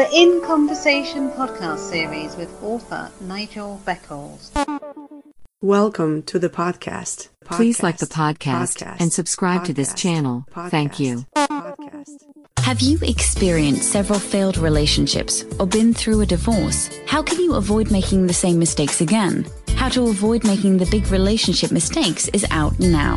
[0.00, 4.48] The In Conversation podcast series with author Nigel Beckles.
[5.60, 7.28] Welcome to the podcast.
[7.44, 10.46] Please like the podcast, and subscribe to this channel.
[10.68, 11.26] Thank you.
[12.60, 16.88] Have you experienced several failed relationships or been through a divorce?
[17.06, 19.46] How can you avoid making the same mistakes again?
[19.74, 23.16] How to avoid making the big relationship mistakes is out now.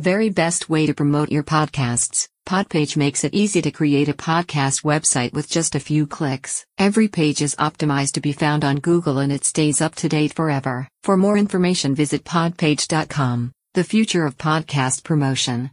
[0.00, 2.26] The very best way to promote your podcasts.
[2.46, 6.64] Podpage makes it easy to create a podcast website with just a few clicks.
[6.78, 10.32] Every page is optimized to be found on Google and it stays up to date
[10.32, 10.88] forever.
[11.02, 13.52] For more information, visit podpage.com.
[13.74, 15.70] The future of podcast promotion.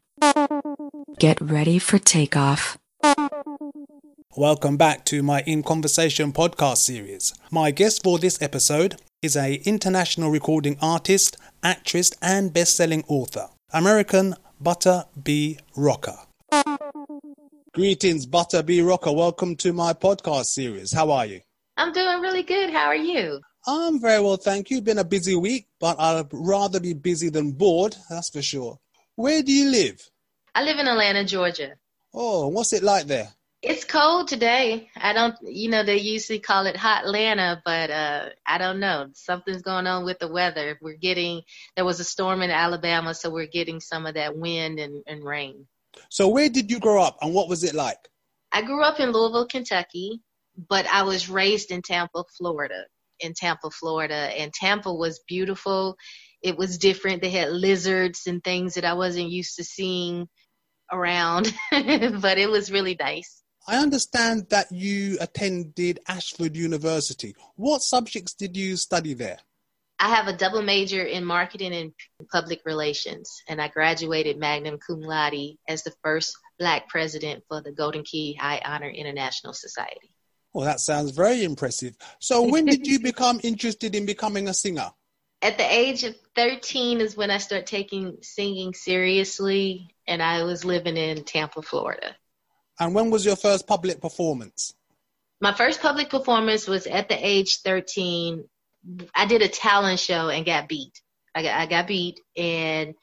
[1.18, 2.78] Get ready for takeoff.
[4.36, 7.34] Welcome back to my In Conversation podcast series.
[7.50, 14.34] My guest for this episode is a international recording artist, actress, and best-selling author, American
[14.64, 15.60] Butta B.
[15.76, 16.18] Rocka.
[17.74, 18.80] Greetings, Butta B.
[18.80, 19.14] Rocka.
[19.14, 20.94] Welcome to my podcast series.
[20.94, 21.42] How are you?
[21.76, 22.70] I'm doing really good.
[22.72, 23.42] How are you?
[23.68, 24.82] I'm very well, thank you.
[24.82, 28.80] Been a busy week, but I'd rather be busy than bored, that's for sure.
[29.16, 30.00] Where do you live?
[30.56, 31.74] I live in Atlanta, Georgia.
[32.14, 33.28] Oh, what's it like there?
[33.70, 34.90] It's cold today.
[34.96, 39.10] I don't, you know, they usually call it hot Atlanta, but uh, I don't know.
[39.12, 40.80] Something's going on with the weather.
[40.82, 41.42] We're getting,
[41.76, 45.22] there was a storm in Alabama, so we're getting some of that wind and, and
[45.22, 45.68] rain.
[46.10, 47.98] So, where did you grow up and what was it like?
[48.54, 50.22] I grew up in Louisville, Kentucky,
[50.70, 52.86] but I was raised in Tampa, Florida.
[53.20, 54.32] In Tampa, Florida.
[54.40, 55.98] And Tampa was beautiful.
[56.42, 57.22] It was different.
[57.22, 60.30] They had lizards and things that I wasn't used to seeing
[60.90, 63.44] around, but it was really nice.
[63.70, 67.36] I understand that you attended Ashford University.
[67.56, 69.40] What subjects did you study there?
[70.00, 71.92] I have a double major in marketing and
[72.32, 77.74] public relations, and I graduated magna cum laude as the first black president for the
[77.74, 80.14] Golden Key High Honor International Society.
[80.54, 81.98] Well, that sounds very impressive.
[82.20, 84.92] So, when did you become interested in becoming a singer?
[85.42, 90.64] At the age of 13 is when I started taking singing seriously, and I was
[90.64, 92.16] living in Tampa, Florida.
[92.80, 94.74] And when was your first public performance?
[95.42, 98.44] My first public performance was at the age 13
[99.14, 101.02] I did a talent show and got beat.
[101.36, 102.94] I got I got beat and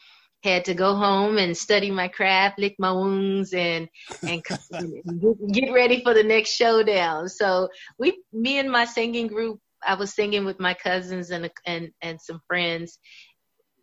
[0.42, 3.88] had to go home and study my craft, lick my wounds, and
[4.22, 4.42] and
[5.52, 7.28] get ready for the next showdown.
[7.28, 7.68] So
[7.98, 12.20] we, me and my singing group, I was singing with my cousins and and and
[12.20, 12.98] some friends.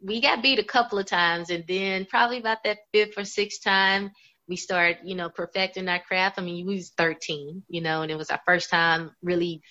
[0.04, 3.64] We got beat a couple of times, and then probably about that fifth or sixth
[3.64, 4.12] time,
[4.52, 6.38] we started, you know, perfecting our craft.
[6.38, 9.62] I mean, we was 13, you know, and it was our first time really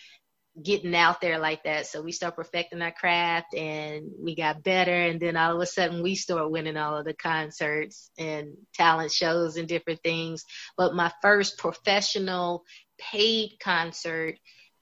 [0.61, 1.87] getting out there like that.
[1.87, 4.95] So we start perfecting our craft and we got better.
[4.95, 9.13] And then all of a sudden we start winning all of the concerts and talent
[9.13, 10.47] shows and different things.
[10.79, 12.65] But my first professional
[12.99, 14.37] paid concert,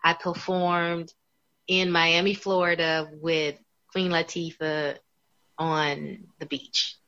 [0.05, 1.13] I performed
[1.67, 3.59] in Miami, Florida with
[3.91, 4.97] Queen Latifah
[5.59, 6.99] on the beach.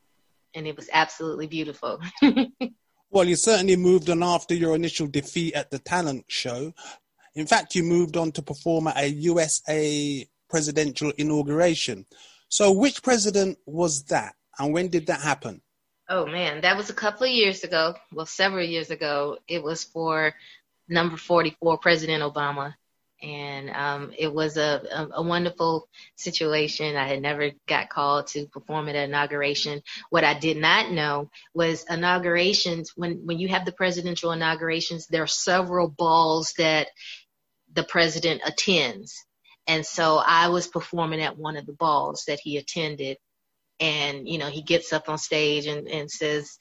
[0.55, 2.01] And it was absolutely beautiful.
[3.11, 6.73] well, you certainly moved on after your initial defeat at the talent show.
[7.35, 12.07] In fact, you moved on to perform at a USA presidential inauguration.
[12.49, 15.63] So, which president was that, and when did that happen?
[16.09, 17.95] Oh man, that was a couple of years ago.
[18.13, 19.39] Well, several years ago.
[19.47, 20.35] It was for
[20.89, 22.75] number 44, President Obama.
[23.23, 26.97] And um, it was a, a, a, wonderful situation.
[26.97, 29.83] I had never got called to perform at an inauguration.
[30.09, 35.23] What I did not know was inaugurations, when, when you have the presidential inaugurations, there
[35.23, 36.89] are several balls that
[37.75, 39.23] the president attends.
[39.67, 43.19] And so I was performing at one of the balls that he attended.
[43.79, 46.57] And, you know, he gets up on stage and, and says,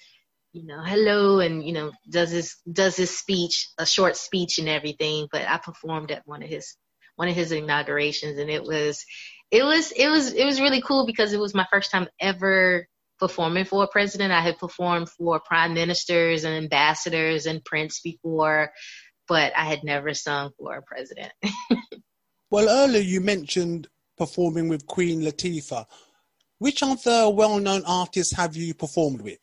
[0.54, 4.70] you know, hello, and, you know, does his, does his speech, a short speech and
[4.70, 5.28] everything.
[5.32, 6.76] But I performed at one of his,
[7.16, 9.06] one of his inaugurations and it was,
[9.52, 12.88] it was, it was, it was really cool because it was my first time ever
[13.20, 14.32] performing for a president.
[14.32, 18.72] I had performed for prime ministers and ambassadors and prince before
[19.30, 21.32] but I had never sung for a president.
[22.50, 23.88] well, earlier you mentioned
[24.18, 25.86] performing with Queen Latifah.
[26.58, 29.40] Which other well known artists have you performed with?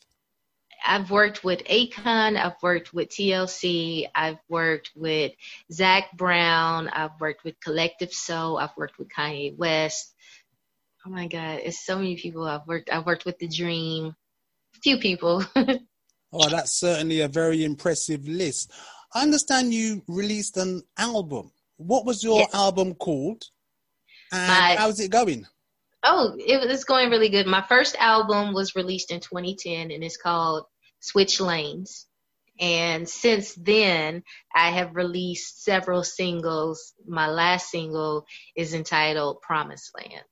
[0.86, 5.32] I've worked with Akon, I've worked with TLC, I've worked with
[5.72, 10.14] Zac Brown, I've worked with Collective Soul, I've worked with Kanye West.
[11.04, 12.90] Oh my God, it's so many people I've worked.
[12.90, 14.14] I've worked with The Dream,
[14.76, 15.44] a few people.
[15.56, 18.72] oh, that's certainly a very impressive list.
[19.12, 21.50] I understand you released an album.
[21.78, 22.54] What was your yes.
[22.54, 23.44] album called?
[24.32, 25.46] And my, how's it going?
[26.02, 27.46] Oh, it was going really good.
[27.46, 30.66] My first album was released in 2010 and it's called
[31.00, 32.06] Switch Lanes.
[32.58, 34.22] And since then,
[34.54, 36.94] I have released several singles.
[37.06, 38.26] My last single
[38.56, 40.24] is entitled Promised Land.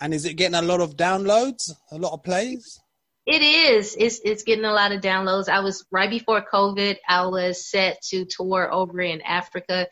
[0.00, 2.80] And is it getting a lot of downloads, a lot of plays?
[3.26, 3.96] It is.
[3.98, 5.48] It's it's getting a lot of downloads.
[5.48, 6.96] I was right before COVID.
[7.08, 9.88] I was set to tour over in Africa.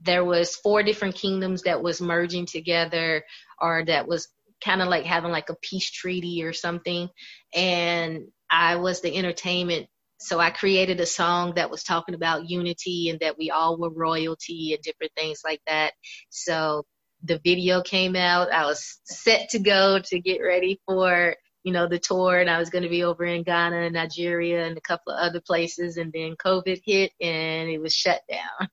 [0.00, 3.24] There was four different kingdoms that was merging together,
[3.60, 4.28] or that was
[4.64, 7.08] kind of like having like a peace treaty or something.
[7.54, 9.88] And I was the entertainment.
[10.20, 13.90] So I created a song that was talking about unity and that we all were
[13.90, 15.94] royalty and different things like that.
[16.28, 16.84] So
[17.24, 18.52] the video came out.
[18.52, 21.34] I was set to go to get ready for,
[21.64, 24.64] you know, the tour and I was going to be over in Ghana and Nigeria
[24.66, 25.96] and a couple of other places.
[25.96, 28.68] And then COVID hit and it was shut down.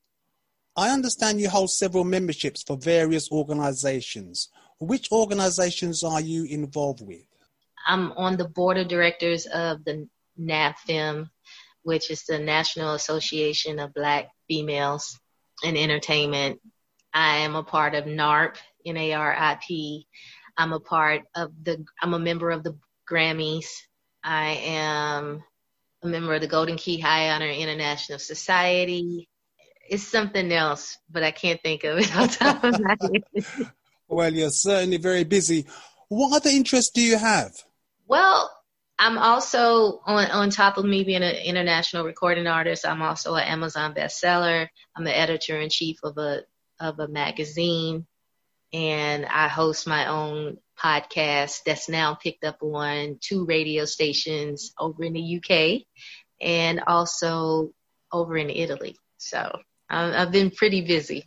[0.76, 4.50] I understand you hold several memberships for various organizations.
[4.80, 7.29] Which organizations are you involved with?
[7.88, 10.08] I'm on the board of directors of the
[10.40, 11.30] NABFEM,
[11.84, 15.20] which is the National Association of Black Females
[15.64, 16.60] in Entertainment.
[17.14, 18.56] I am a part of NARIP,
[18.86, 20.08] N-A-R-I-P.
[20.58, 22.78] I'm a part of the, I'm a member of the
[23.10, 23.68] Grammys.
[24.24, 25.44] I am
[26.04, 29.28] a member of the Golden Key High Honor International Society.
[29.90, 33.72] It's something else, but I can't think of it top of my head.
[34.08, 35.66] Well, you're certainly very busy.
[36.10, 37.54] What other interests do you have?
[38.10, 38.52] Well,
[38.98, 42.86] I'm also on on top of me being an international recording artist.
[42.86, 44.68] I'm also an Amazon bestseller.
[44.96, 46.42] I'm the editor in chief of a
[46.80, 48.08] of a magazine,
[48.74, 55.04] and I host my own podcast that's now picked up on two radio stations over
[55.04, 55.84] in the UK
[56.42, 57.74] and also
[58.12, 58.98] over in Italy.
[59.18, 61.26] So I've been pretty busy.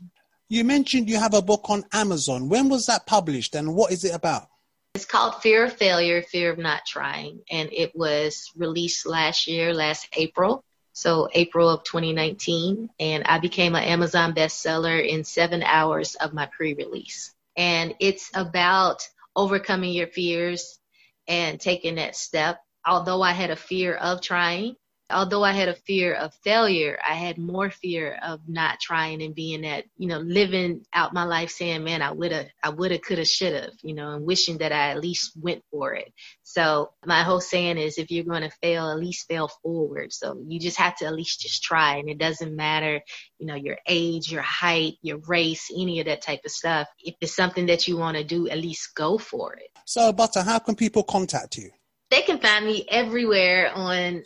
[0.49, 2.49] You mentioned you have a book on Amazon.
[2.49, 4.49] When was that published and what is it about?
[4.95, 9.73] It's called Fear of Failure, Fear of Not Trying, and it was released last year,
[9.73, 10.63] last April.
[10.93, 12.91] So, April of 2019.
[13.01, 17.35] And I became an Amazon bestseller in seven hours of my pre release.
[17.57, 20.79] And it's about overcoming your fears
[21.27, 22.61] and taking that step.
[22.87, 24.77] Although I had a fear of trying,
[25.13, 29.35] although I had a fear of failure, I had more fear of not trying and
[29.35, 32.91] being that, you know, living out my life saying, man, I would have, I would
[32.91, 35.95] have, could have, should have, you know, and wishing that I at least went for
[35.95, 36.13] it.
[36.43, 40.13] So my whole saying is if you're going to fail, at least fail forward.
[40.13, 41.97] So you just have to at least just try.
[41.97, 43.01] And it doesn't matter,
[43.39, 46.89] you know, your age, your height, your race, any of that type of stuff.
[46.99, 49.71] If it's something that you want to do, at least go for it.
[49.85, 51.71] So, Butta, how can people contact you?
[52.11, 54.23] They can find me everywhere on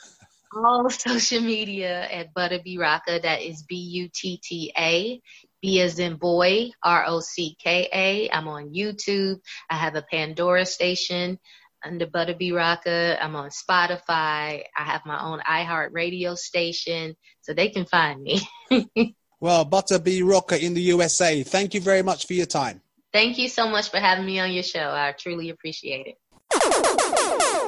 [0.64, 3.22] all social media at Butta B Rocka.
[3.22, 5.20] That is B U T T A.
[5.62, 8.30] B as in boy, R O C K A.
[8.30, 9.40] I'm on YouTube.
[9.70, 11.38] I have a Pandora station
[11.84, 13.16] under Butta B Rocka.
[13.20, 14.64] I'm on Spotify.
[14.76, 18.40] I have my own iHeart radio station, so they can find me.
[19.40, 21.42] well, Butta B Rocka in the USA.
[21.42, 22.82] Thank you very much for your time.
[23.12, 24.90] Thank you so much for having me on your show.
[24.90, 27.62] I truly appreciate it.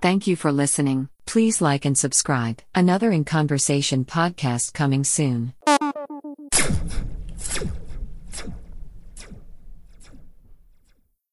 [0.00, 1.10] Thank you for listening.
[1.26, 2.62] Please like and subscribe.
[2.74, 5.52] Another In Conversation podcast coming soon.